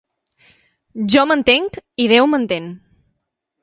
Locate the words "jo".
1.15-1.27